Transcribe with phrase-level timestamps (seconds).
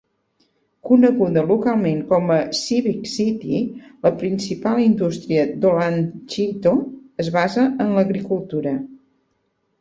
[0.91, 3.59] Coneguda localment com la Civic City,
[4.07, 6.75] la principal indústria d'Olanchito
[7.27, 8.75] es basa en l'agricultura.